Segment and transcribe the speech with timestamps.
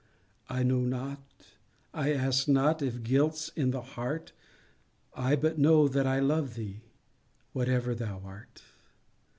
[0.49, 1.21] I know not,
[1.93, 4.31] I ask not, if guilt's in that heart,
[5.13, 6.81] I but know that I love thee,
[7.53, 8.63] whatever thou art.